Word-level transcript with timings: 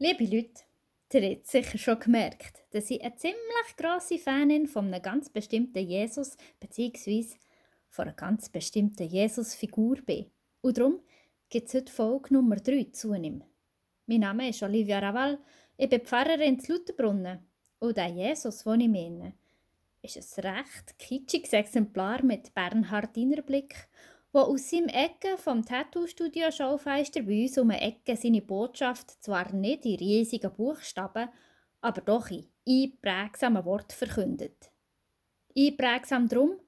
Liebe 0.00 0.26
Leute, 0.26 0.62
ihr 1.12 1.30
habt 1.30 1.48
sicher 1.48 1.76
schon 1.76 1.98
gemerkt, 1.98 2.62
dass 2.70 2.88
ich 2.88 3.02
eine 3.02 3.16
ziemlich 3.16 3.76
grosse 3.76 4.16
Fanin 4.16 4.68
von 4.68 4.86
einem 4.86 5.02
ganz 5.02 5.28
bestimmten 5.28 5.84
Jesus 5.84 6.36
bzw. 6.60 7.26
von 7.88 8.04
einer 8.04 8.14
ganz 8.14 8.48
bestimmten 8.48 9.08
Jesus-Figur 9.08 9.96
bin. 10.02 10.30
Und 10.60 10.78
darum 10.78 11.00
gibt 11.48 11.66
es 11.66 11.74
heute 11.74 11.92
Folge 11.92 12.34
Nummer 12.34 12.54
3 12.54 12.92
zu 12.92 13.12
ihm. 13.12 13.42
Mein 14.06 14.20
Name 14.20 14.50
ist 14.50 14.62
Olivia 14.62 15.00
Raval, 15.00 15.40
ich 15.76 15.88
bin 15.88 16.02
Pfarrerin 16.02 16.60
zu 16.60 16.74
Lutherbrunnen. 16.74 17.40
Und 17.80 17.96
der 17.96 18.06
Jesus, 18.06 18.62
den 18.62 18.80
ich 18.82 18.88
meine, 18.88 19.32
ist 20.00 20.38
ein 20.38 20.46
recht 20.58 20.96
kitschiges 21.00 21.54
Exemplar 21.54 22.22
mit 22.22 22.54
Bernhardiner 22.54 23.42
Wo 24.30 24.40
aus 24.40 24.68
seinem 24.68 24.88
Ecke 24.88 25.38
vom 25.38 25.64
Tattoo-Studio 25.64 26.50
Schaufenster 26.50 27.22
bei 27.22 27.44
uns 27.44 27.56
um 27.56 27.70
eine 27.70 27.80
Ecke 27.80 28.14
seine 28.14 28.42
Botschaft 28.42 29.22
zwar 29.22 29.54
nicht 29.54 29.86
in 29.86 29.96
riesigen 29.96 30.52
Buchstaben, 30.52 31.30
aber 31.80 32.02
doch 32.02 32.30
in 32.30 32.46
einprägsamen 32.68 33.64
Worten 33.64 33.92
verkündet. 33.92 34.70
Einprägsam 35.56 36.28
drum, 36.28 36.60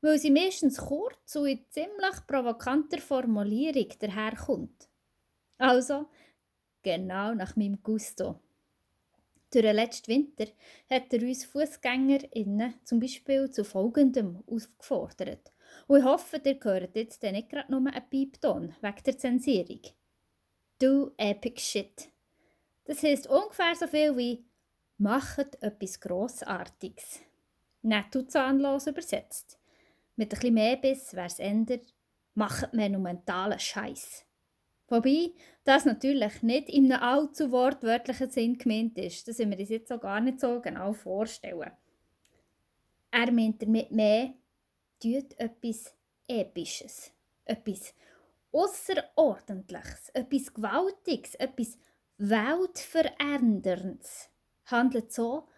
weil 0.00 0.18
sie 0.18 0.30
meistens 0.30 0.78
kurz 0.78 1.34
und 1.34 1.48
in 1.48 1.64
ziemlich 1.70 2.26
provokanter 2.28 2.98
Formulierung 2.98 3.88
daherkommt. 3.98 4.88
Also, 5.58 6.06
genau 6.82 7.34
nach 7.34 7.56
meinem 7.56 7.82
Gusto. 7.82 8.38
Durch 9.50 9.64
den 9.64 9.74
letzten 9.74 10.12
Winter 10.12 10.46
hat 10.88 11.12
er 11.12 11.22
uns 11.22 11.46
FußgängerInnen 11.46 12.74
zum 12.84 13.00
Beispiel 13.00 13.50
zu 13.50 13.64
folgendem 13.64 14.44
aufgefordert. 14.46 15.52
Und 15.86 15.98
ich 15.98 16.04
hoffe, 16.04 16.40
ihr 16.44 16.58
hört 16.62 16.96
jetzt 16.96 17.22
nicht 17.22 17.48
gerade 17.48 17.70
nur 17.70 17.80
einen 17.80 18.08
Piepton 18.08 18.74
wegen 18.80 19.02
der 19.04 19.18
Zensierung. 19.18 19.80
Do 20.80 21.12
epic 21.16 21.60
shit. 21.60 22.10
Das 22.84 23.02
heisst 23.02 23.26
ungefähr 23.26 23.74
so 23.74 23.86
viel 23.86 24.16
wie 24.16 24.44
«Macht 24.96 25.62
etwas 25.62 26.00
Grossartiges». 26.00 27.20
Und 27.82 28.30
zahnlos 28.30 28.86
übersetzt. 28.86 29.58
Mit 30.16 30.30
bisschen 30.30 30.54
mehr 30.54 30.76
Biss 30.76 31.14
wäre 31.14 31.26
es 31.26 31.38
ändert 31.38 31.94
«Macht 32.34 32.74
monumentalen 32.74 33.58
Scheiß». 33.58 34.24
Wobei 34.88 35.32
das 35.64 35.84
natürlich 35.84 36.42
nicht 36.42 36.70
in 36.70 36.90
einem 36.90 37.02
allzu 37.02 37.52
wortwörtlichen 37.52 38.30
Sinn 38.30 38.56
gemeint 38.56 38.96
ist. 38.96 39.28
Das 39.28 39.38
müssen 39.38 39.50
wir 39.50 39.58
uns 39.60 39.68
jetzt 39.68 39.92
auch 39.92 40.00
gar 40.00 40.20
nicht 40.20 40.40
so 40.40 40.60
genau 40.60 40.94
vorstellen. 40.94 41.70
Er 43.10 43.30
meint 43.30 43.62
damit 43.62 43.92
mehr, 43.92 44.32
tut 45.00 45.38
etwas 45.38 45.94
Episches, 46.26 47.12
etwas 47.44 47.94
Außerordentliches, 48.52 50.10
etwas 50.14 50.52
Gewaltiges, 50.52 51.36
etwas 51.36 51.78
Weltveränderndes. 52.18 54.28
Handelt 54.66 55.12
so, 55.12 55.48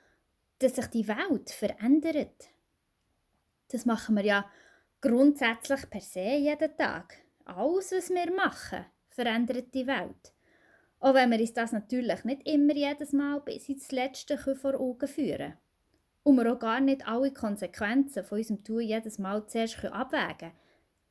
dass 0.58 0.76
sich 0.76 0.86
die 0.86 1.08
Welt 1.08 1.50
verändert. 1.50 2.48
Das 3.68 3.84
machen 3.86 4.16
wir 4.16 4.24
ja 4.24 4.50
grundsätzlich 5.00 5.88
per 5.88 6.00
se 6.00 6.36
jeden 6.36 6.76
Tag. 6.76 7.16
Alles, 7.44 7.92
was 7.92 8.10
wir 8.10 8.32
machen, 8.32 8.84
verändert 9.08 9.72
die 9.74 9.86
Welt. 9.86 10.34
Auch 10.98 11.14
wenn 11.14 11.30
wir 11.30 11.40
uns 11.40 11.54
das 11.54 11.72
natürlich 11.72 12.24
nicht 12.24 12.46
immer 12.46 12.74
jedes 12.74 13.12
Mal 13.12 13.40
bis 13.40 13.68
ins 13.68 13.90
Letzte 13.90 14.36
vor 14.36 14.74
Augen 14.74 15.08
führen 15.08 15.38
können 15.38 15.58
und 16.30 16.44
wir 16.44 16.52
auch 16.52 16.58
gar 16.58 16.80
nicht 16.80 17.06
alle 17.06 17.32
Konsequenzen 17.32 18.24
von 18.24 18.38
unserem 18.38 18.64
Tun 18.64 18.80
jedes 18.80 19.18
Mal 19.18 19.46
zuerst 19.46 19.84
abwägen 19.84 20.38
können, 20.38 20.52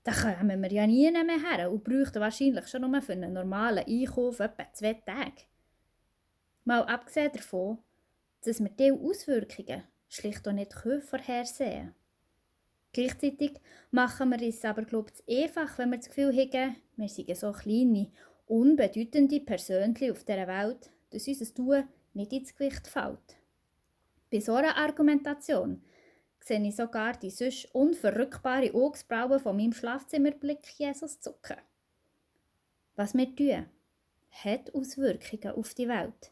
dann 0.03 0.37
kommen 0.37 0.61
wir 0.61 0.71
ja 0.71 0.87
nie 0.87 1.11
mehr 1.11 1.39
her 1.39 1.71
und 1.71 1.83
bräuchten 1.83 2.19
wahrscheinlich 2.21 2.67
schon 2.67 2.89
nur 2.89 3.01
für 3.01 3.13
einen 3.13 3.33
normalen 3.33 3.85
Einkauf 3.85 4.39
etwa 4.39 4.71
zwei 4.73 4.93
Tage. 4.93 5.43
Mal 6.63 6.83
abgesehen 6.83 7.31
davon, 7.33 7.79
dass 8.43 8.59
wir 8.59 8.69
diese 8.69 8.93
Auswirkungen 8.93 9.83
schlicht 10.07 10.47
auch 10.47 10.53
nicht 10.53 10.73
vorhersehen 10.73 11.69
können. 11.69 11.95
Gleichzeitig 12.91 13.59
machen 13.91 14.29
wir 14.29 14.47
es 14.47 14.65
aber, 14.65 14.83
glaube 14.83 15.11
ich, 15.13 15.43
einfach, 15.43 15.77
wenn 15.77 15.91
wir 15.91 15.97
das 15.97 16.07
Gefühl 16.07 16.35
haben, 16.35 16.75
wir 16.95 17.07
sind 17.07 17.37
so 17.37 17.51
kleine, 17.51 18.11
unbedeutende 18.47 19.41
Persönchen 19.41 20.11
auf 20.11 20.23
dieser 20.23 20.47
Welt, 20.47 20.89
dass 21.11 21.27
unser 21.27 21.53
Tun 21.53 21.83
nicht 22.13 22.33
ins 22.33 22.55
Gewicht 22.55 22.87
fällt. 22.87 23.38
Bei 24.31 24.39
so 24.39 24.53
einer 24.53 24.77
Argumentation 24.77 25.81
sehe 26.39 26.65
ich 26.67 26.75
sogar 26.75 27.13
die 27.13 27.29
sonst 27.29 27.73
unverrückbare 27.73 28.73
Augsbrauen 28.73 29.39
von 29.39 29.57
meinem 29.57 29.73
Schlafzimmerblick 29.73 30.67
Jesus 30.77 31.19
zucken. 31.19 31.57
Was 32.95 33.13
wir 33.15 33.35
tun, 33.35 33.65
hat 34.29 34.73
Auswirkungen 34.73 35.55
auf 35.55 35.73
die 35.73 35.87
Welt. 35.87 36.31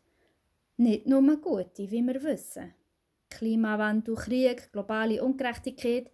Nicht 0.78 1.08
nur 1.08 1.42
gute, 1.42 1.90
wie 1.90 2.04
wir 2.04 2.22
wissen. 2.24 2.74
Klimawandel, 3.30 4.16
Krieg, 4.16 4.72
globale 4.72 5.24
Ungerechtigkeit, 5.24 6.12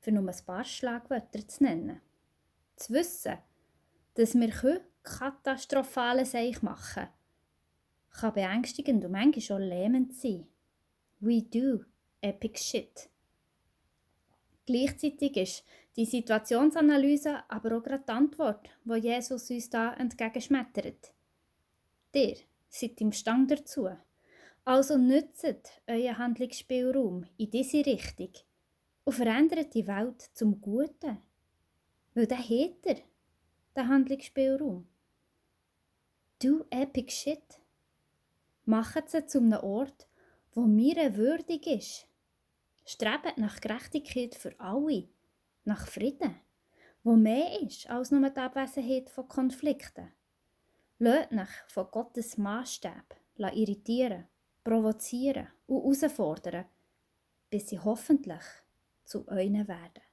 für 0.00 0.12
nur 0.12 0.28
ein 0.28 0.44
paar 0.46 0.64
Schlagwörter 0.64 1.46
zu 1.46 1.64
nennen. 1.64 2.00
Zu 2.76 2.94
wissen, 2.94 3.38
dass 4.14 4.34
wir 4.34 4.80
katastrophale 5.02 6.24
Seich 6.24 6.62
machen 6.62 6.94
können, 6.94 7.08
kann 8.10 8.34
beängstigend 8.34 9.04
und 9.04 9.12
manchmal 9.12 9.40
schon 9.40 9.62
lähmend 9.62 10.14
sein. 10.14 10.46
We 11.20 11.42
do 11.42 11.84
epic 12.20 12.58
shit. 12.58 13.08
Gleichzeitig 14.66 15.36
ist 15.36 15.64
die 15.96 16.04
Situationsanalyse 16.04 17.44
aber 17.48 17.78
auch 17.78 17.82
gerade 17.82 18.04
die 18.06 18.12
Antwort, 18.12 18.68
wo 18.84 18.94
Jesus 18.94 19.50
uns 19.50 19.70
da 19.70 19.94
entgegenschmettert. 19.94 21.12
Ihr 22.14 22.36
seid 22.68 23.00
im 23.00 23.12
Stand 23.12 23.50
dazu. 23.50 23.88
Also 24.64 24.98
nützt 24.98 25.80
euren 25.86 26.18
Handlungsspielraum 26.18 27.26
in 27.36 27.50
diese 27.50 27.86
Richtung 27.86 28.32
und 29.04 29.12
verändert 29.12 29.74
die 29.74 29.86
Welt 29.86 30.22
zum 30.34 30.60
Guten. 30.60 31.18
Weil 32.14 32.26
dann 32.26 32.38
hat 32.38 32.84
er 32.84 32.96
den 33.76 33.88
Handlungsspielraum. 33.88 34.86
Do 36.42 36.66
epic 36.70 37.12
shit. 37.12 37.60
Macht 38.64 39.10
sie 39.10 39.26
zu 39.26 39.38
einem 39.38 39.60
Ort, 39.60 40.08
wo 40.56 40.62
mir 40.62 41.14
würdig 41.16 41.66
ist. 41.66 42.06
Strebt 42.86 43.36
nach 43.36 43.60
Gerechtigkeit 43.60 44.34
für 44.34 44.58
alle, 44.58 45.06
nach 45.64 45.86
Frieden, 45.86 46.34
wo 47.04 47.14
mehr 47.14 47.60
ist 47.60 47.90
als 47.90 48.10
nur 48.10 48.30
die 48.30 48.40
Abwesenheit 48.40 49.10
von 49.10 49.28
Konflikten. 49.28 50.12
Lasst 50.98 51.30
nach 51.30 51.50
von 51.68 51.90
Gottes 51.90 52.38
Maßstab 52.38 53.04
irritieren, 53.36 54.28
provozieren 54.64 55.48
und 55.66 55.82
herausfordern, 55.82 56.64
bis 57.50 57.68
sie 57.68 57.78
hoffentlich 57.78 58.44
zu 59.04 59.28
euren 59.28 59.68
werden. 59.68 60.05